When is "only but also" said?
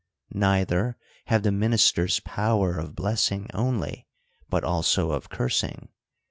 3.53-5.11